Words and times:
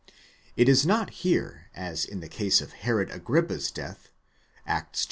It 0.57 0.67
is 0.67 0.83
not 0.83 1.11
here 1.11 1.69
as 1.75 2.05
in 2.05 2.21
the 2.21 2.27
case 2.27 2.59
of 2.59 2.71
Herod 2.71 3.11
Agrippa's 3.11 3.69
death, 3.69 4.09
Acts 4.65 4.97
xii. 4.97 4.99